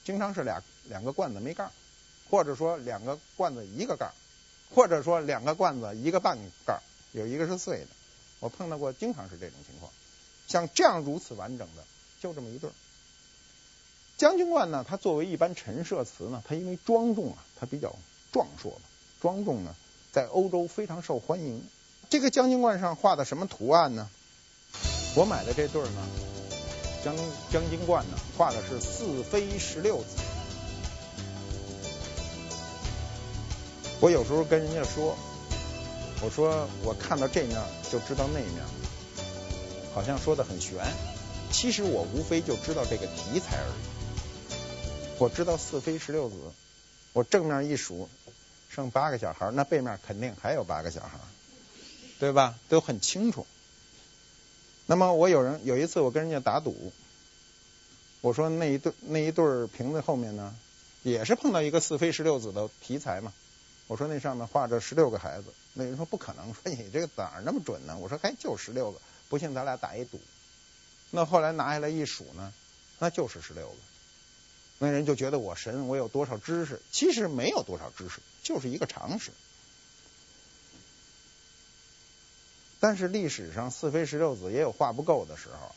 [0.04, 1.72] 经常是俩两个罐子没盖，
[2.30, 4.14] 或者说两个罐子一个盖，
[4.76, 6.82] 或者说两个罐子一个半盖，
[7.14, 7.88] 有一个是碎的。
[8.42, 9.90] 我碰到过，经常是这种情况。
[10.48, 11.84] 像这样如此完整的，
[12.20, 12.74] 就这么一对儿。
[14.18, 17.96] 将军罐呢，它作为一般陈设瓷呢，它因为庄重啊，它比较
[18.34, 18.82] 壮硕嘛，
[19.22, 19.74] 庄重呢，
[20.12, 21.64] 在欧洲非常受欢迎。
[22.10, 24.10] 这个将军罐上画的什么图案呢？
[25.16, 26.08] 我买的这对儿呢？
[27.04, 27.16] 将
[27.50, 30.18] 将军罐呢，画的是四飞十六子。
[34.02, 35.18] 我有时候跟人家说，
[36.22, 37.60] 我说我看到这面
[37.92, 38.64] 就知道那面，
[39.94, 40.78] 好像说的很玄。
[41.52, 45.16] 其实我无非就知道这个题材而已。
[45.18, 46.36] 我知道四飞十六子，
[47.14, 48.10] 我正面一数，
[48.70, 51.18] 剩八个小孩，那背面肯定还有八个小孩，
[52.20, 52.56] 对吧？
[52.68, 53.48] 都很清楚。
[54.86, 56.92] 那么我有人有一次我跟人家打赌，
[58.20, 60.54] 我说那一对那一对瓶子后面呢，
[61.02, 63.32] 也是碰到一个四飞十六子的题材嘛。
[63.88, 67.98] 我说那上面画着十六个孩子，那人说不可能， 说你这个哪儿那么准呢？
[68.00, 70.20] 我说还就十六个，不信咱俩打一赌。
[71.12, 72.52] 那后来拿下来一数呢，
[73.00, 73.76] 那就是十六个。
[74.80, 76.82] 那人就觉得我神，我有多少知识？
[76.92, 79.32] 其实没有多少知识，就是一个常识。
[82.80, 85.76] 但是历史上四飞十六子也有画不够的时候，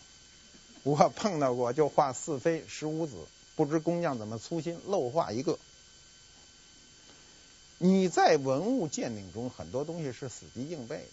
[0.82, 3.14] 我碰到过就画四飞十五子，
[3.54, 5.58] 不知工匠怎么粗心漏画一个。
[7.78, 11.12] 你在文物鉴定中很多东西是死记硬背的，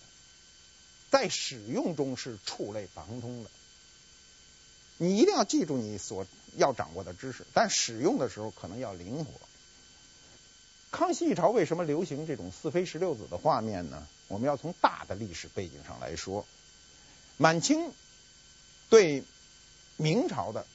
[1.11, 3.49] 在使用中是触类旁通的。
[4.97, 6.25] 你一定要记住你所
[6.55, 9.31] 要掌握的知识，但使用的时候可能要灵活。
[10.91, 14.07] 康熙一朝为什么流行这种四妃十六子的画面呢？
[14.27, 16.47] 我们要从大的历史背景上来说，
[17.37, 17.91] 满清
[18.89, 19.23] 对
[19.97, 20.65] 明朝的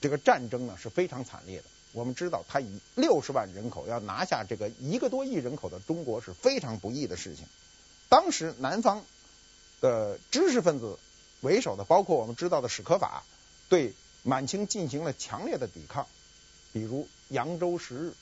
[0.00, 1.64] 这个战争呢是非常惨烈的。
[1.92, 7.44] 我们知道，他以六十万人口要拿下这个一个多亿人口的中国是非常不易的事情。
[8.08, 9.04] 当时南方
[9.80, 10.98] 的知识分子
[11.40, 13.24] 为首的，包括我们知道的史可法，
[13.68, 16.06] 对满清进行了强烈的抵抗，
[16.72, 18.14] 比如扬州十日、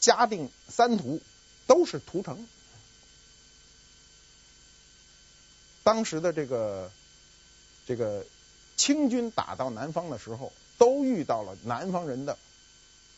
[0.00, 1.20] 嘉定三屠，
[1.66, 2.46] 都是屠城。
[5.82, 6.90] 当时的这个
[7.86, 8.24] 这个
[8.76, 12.38] 清军打到南方的时候，都遇到了南方人的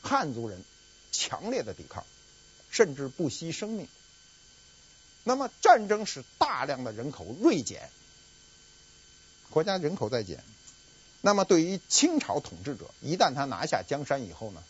[0.03, 0.63] 汉族人
[1.13, 2.05] 强烈的抵抗，
[2.69, 3.87] 甚至不惜生命。
[5.23, 7.89] 那么战争使大量的人口锐减，
[9.51, 10.43] 国家人口在减。
[11.21, 14.65] 那么对于清朝统治者，一旦他拿下江山以后呢，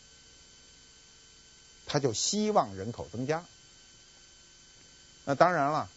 [1.87, 3.43] 他就希望人口增加。
[5.25, 5.89] 那当然了。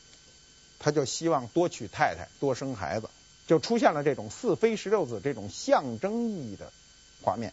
[0.79, 3.09] 他就希望多娶太太，多生孩子，
[3.47, 6.71] 就出现了这种四飞十六子这种象征意义的
[7.27, 7.53] 画面。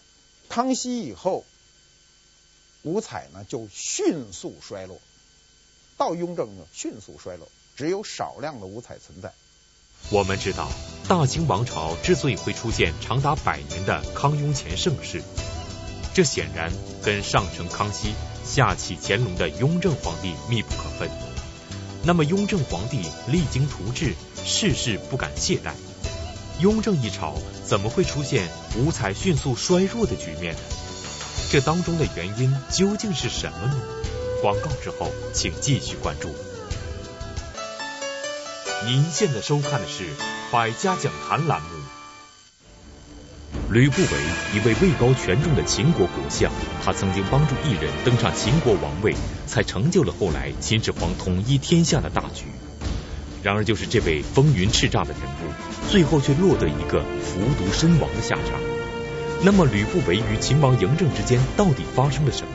[0.49, 1.45] 康熙以后，
[2.83, 5.01] 五彩呢就迅速衰落，
[5.97, 9.33] 到雍正呢迅速衰落，只有少量的五彩存在。
[10.11, 10.69] 我们知道，
[11.09, 15.23] 大清王朝之所以会出现长达百年的康雍乾盛世，
[16.13, 16.71] 这显然
[17.01, 18.13] 跟上承康熙、
[18.45, 21.09] 下启乾隆的雍正皇帝密不可分。
[22.03, 24.13] 那么雍正皇帝励精图治，
[24.45, 25.73] 事事不敢懈怠。
[26.59, 27.35] 雍正一朝
[27.65, 28.47] 怎么会出现
[28.77, 30.59] 五彩迅速衰弱的局面呢？
[31.51, 33.75] 这当中的原因究竟是什么呢？
[34.41, 36.29] 广告之后，请继续关注。
[38.85, 40.03] 您现在收看的是
[40.51, 41.67] 《百家讲坛》栏目。
[43.69, 44.07] 吕不韦，
[44.53, 46.51] 一位位高权重的秦国国相，
[46.83, 49.15] 他曾经帮助异人登上秦国王位，
[49.47, 52.45] 才成就了后来秦始皇统一天下的大局。
[53.43, 58.59] 然而，就是这位风云叱咤的人物，最后却落得一个服毒身亡的下场。
[59.43, 62.53] 那么，吕不韦与秦王嬴政之间到底发生了什么？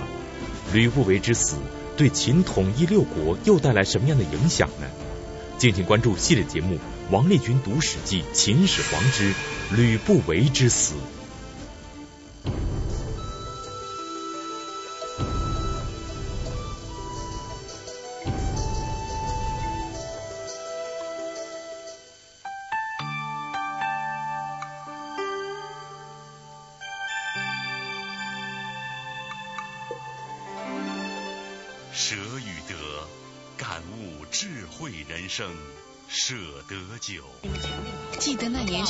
[0.72, 1.56] 吕不韦之死
[1.98, 4.86] 对秦统一六国又带来什么样的影响呢？
[5.58, 6.76] 敬请关注系列节目
[7.10, 9.34] 《王立军读史记·秦始皇之
[9.76, 10.94] 吕不韦之死》。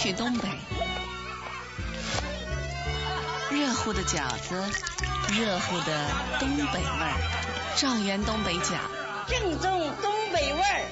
[0.08, 0.48] 去东北，
[3.50, 4.64] 热乎的饺子，
[5.38, 8.78] 热乎的东北味儿，状元东北饺，
[9.28, 10.88] 正宗东北味儿。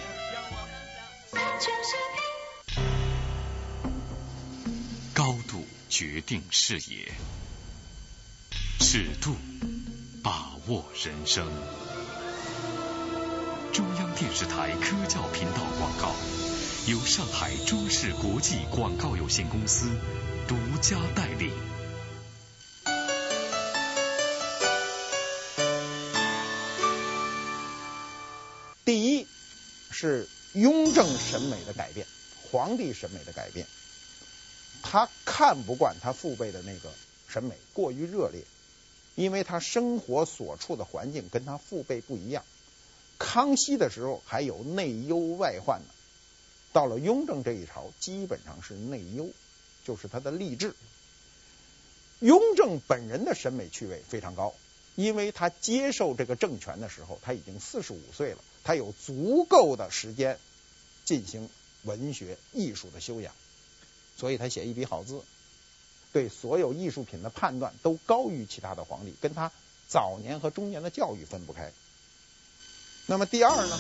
[5.15, 7.11] 高度决定视野，
[8.81, 9.35] 尺度
[10.23, 11.51] 把握人生。
[13.73, 16.15] 中央电视台科教频道广告，
[16.89, 19.89] 由上海中视国际广告有限公司
[20.47, 21.51] 独家代理。
[28.85, 29.27] 第一
[29.91, 32.07] 是雍正审美的改变，
[32.53, 33.67] 皇帝审美的改变，
[34.85, 36.93] 他看不惯他父辈的那个
[37.27, 38.45] 审美过于热烈，
[39.17, 42.45] 因为他生活所处的环境跟他父辈不一样。
[43.19, 45.89] 康熙的时候还有内忧外患呢，
[46.77, 49.31] 到了雍正这一朝，基本上是内忧，
[49.83, 50.75] 就是他的吏治。
[52.21, 54.53] 雍正本人的审美趣味非常高，
[54.95, 60.39] 因为他接受这个政权的时候，他已经四十五岁了，他有足够的时间
[61.07, 61.49] 进行
[61.85, 63.33] 文学艺术的修养，
[64.19, 65.23] 所以他写一笔好字，
[66.13, 69.51] 对所有艺术品的判断都高于其他的皇帝，跟他
[69.89, 71.73] 早年和中年的教育分不开。
[73.07, 73.79] 那么第二呢，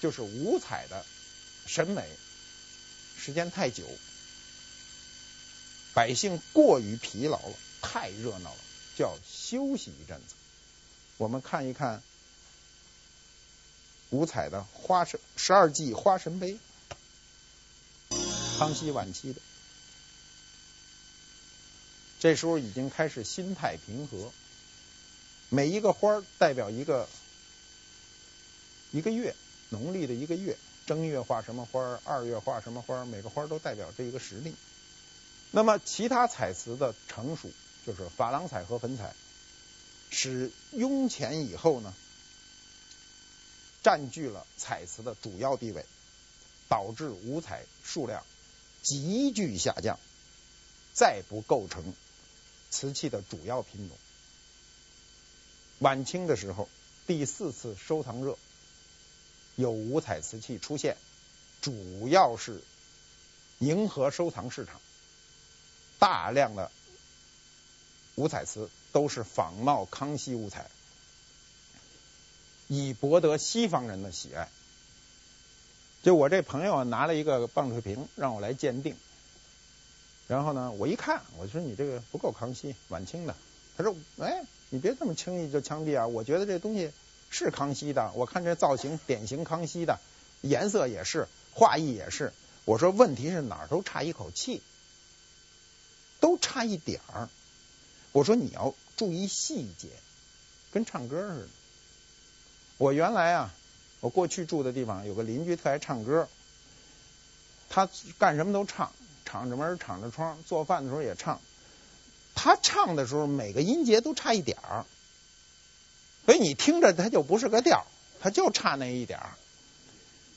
[0.00, 1.06] 就是五彩的
[1.66, 2.08] 审美
[3.18, 3.84] 时间太久，
[5.94, 8.60] 百姓过于疲劳了，太热闹了，
[8.96, 10.34] 就要休息一阵子。
[11.16, 12.02] 我们看一看
[14.10, 16.58] 五彩的花神十二季花神杯，
[18.58, 19.40] 康熙晚期的，
[22.20, 24.32] 这时候已经开始心态平和，
[25.48, 27.08] 每一个花代表一个。
[28.92, 29.34] 一个月，
[29.68, 30.56] 农历的一个月，
[30.86, 34.54] 正月画什么花，二月画什么花，每个花都代表这一个时令。
[35.50, 37.50] 那么其他彩瓷的成熟，
[37.84, 39.12] 就是珐琅彩和粉彩，
[40.10, 41.92] 使雍乾以后呢，
[43.82, 45.84] 占据了彩瓷的主要地位，
[46.68, 48.22] 导致五彩数量
[48.82, 49.98] 急剧下降，
[50.92, 51.94] 再不构成
[52.70, 53.98] 瓷器的主要品种。
[55.80, 56.68] 晚清的时候，
[57.08, 58.38] 第四次收藏热。
[59.56, 60.96] 有五彩瓷器出现，
[61.62, 62.62] 主要是
[63.58, 64.80] 迎合收藏市场，
[65.98, 66.70] 大量的
[68.14, 70.70] 五彩瓷都是仿冒康熙五彩，
[72.68, 74.48] 以博得西方人的喜爱。
[76.02, 78.94] 就我这朋友拿了一个棒槌瓶让我来鉴定，
[80.28, 83.34] 然后呢，我一看，我说你这个不够康熙，晚清的。
[83.76, 86.92] 他说，哎，你别这么轻易就枪毙啊，我觉得这东西。
[87.30, 89.98] 是康熙的，我看这造型典型康熙的，
[90.40, 92.32] 颜色也是，画意也是。
[92.64, 94.62] 我说问题是哪儿都差一口气，
[96.18, 97.28] 都差一点儿。
[98.12, 99.88] 我说你要注意细节，
[100.72, 101.48] 跟唱歌似的。
[102.78, 103.54] 我原来啊，
[104.00, 106.28] 我过去住的地方有个邻居特爱唱歌，
[107.68, 108.92] 他干什么都唱，
[109.24, 111.40] 敞着门敞着窗，做饭的时候也唱。
[112.34, 114.84] 他唱的时候每个音节都差一点儿。
[116.26, 117.86] 所以你听着，它就不是个调，
[118.20, 119.30] 它就差那一点儿。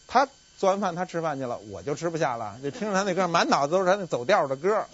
[0.08, 0.28] 他
[0.58, 2.60] 做完饭，他吃饭去了，我就吃不下了。
[2.64, 4.88] 就听着他那歌，满脑子都是他那走调的歌。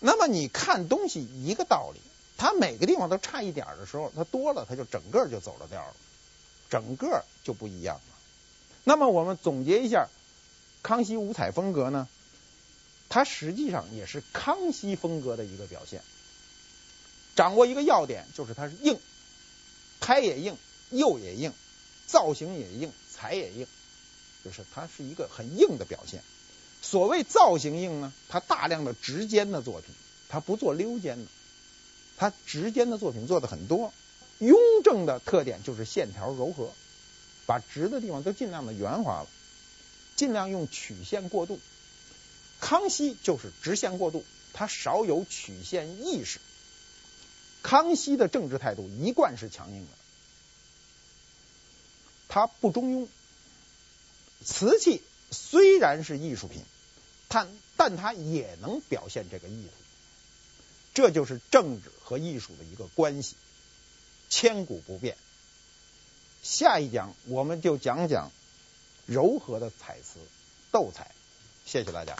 [0.00, 2.00] 那么你看东西一个道理，
[2.36, 5.94] 他每个地方都差一点的时候，他多了，他就整个就走了调了，
[6.70, 8.02] 整个就不一样了。
[8.82, 10.08] 那么我们总结一下，
[10.82, 12.08] 康熙五彩风格呢，
[13.08, 16.02] 它实际上也是康熙风格的一个表现。
[17.36, 18.98] 掌握一个要点，就是它是硬。
[20.04, 20.58] 胎也硬，
[20.90, 21.50] 釉也硬，
[22.06, 23.66] 造型也硬，彩也硬，
[24.44, 26.22] 就是它是一个很硬的表现。
[26.82, 29.94] 所谓造型硬呢，它大量的直间的作品，
[30.28, 31.30] 它不做溜肩的，
[32.18, 33.94] 他直肩的作品做的很多。
[34.40, 36.74] 雍正的特点就是线条柔和，
[37.46, 39.28] 把直的地方都尽量的圆滑了，
[40.16, 41.58] 尽量用曲线过渡。
[42.60, 46.40] 康熙就是直线过渡，他少有曲线意识。
[47.64, 49.88] 康熙的政治态度一贯是强硬的，
[52.28, 53.08] 他不中庸。
[54.44, 56.62] 瓷器虽然是艺术品，
[57.28, 59.72] 但但它也能表现这个意图，
[60.92, 63.34] 这就是政治和艺术的一个关系，
[64.28, 65.16] 千古不变。
[66.42, 68.30] 下一讲我们就讲讲
[69.06, 70.20] 柔和的彩瓷
[70.70, 71.10] 斗彩，
[71.64, 72.14] 谢谢大家。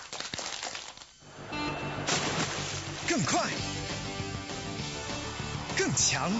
[3.06, 3.50] 更快，
[5.76, 6.30] 更强，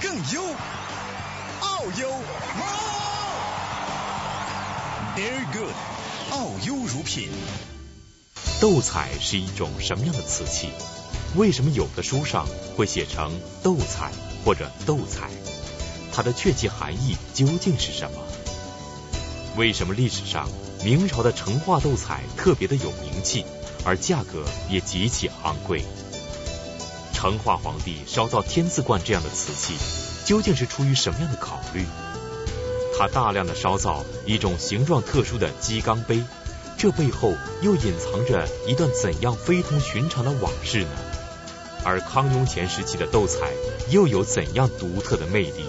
[0.00, 0.42] 更优，
[1.60, 2.10] 奥优。
[5.16, 5.72] Very good，
[6.32, 7.28] 奥优乳品。
[8.60, 10.70] 斗彩是一种什么样的瓷器？
[11.36, 13.32] 为什么有的书上会写成
[13.62, 14.10] 斗彩
[14.44, 15.30] 或者斗彩？
[16.12, 18.18] 它的确切含义究竟是什么？
[19.56, 20.48] 为什么历史上
[20.82, 23.46] 明朝的成化斗彩特别的有名气，
[23.84, 25.84] 而价格也极其昂贵？
[27.14, 29.74] 成化皇帝烧造天字罐这样的瓷器，
[30.26, 31.86] 究竟是出于什么样的考虑？
[32.98, 36.22] 他大量的烧造一种形状特殊的鸡缸杯，
[36.76, 40.90] 这背后又隐藏着一段怎样非同寻常的往事呢？
[41.82, 43.52] 而康雍乾时期的斗彩
[43.88, 45.64] 又有怎样独特的魅力？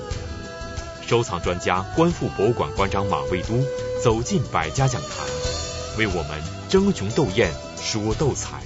[1.07, 3.63] 收藏专家观复博物馆馆长马未都
[4.03, 5.09] 走进百家讲坛，
[5.97, 8.64] 为我们争雄斗艳说斗彩。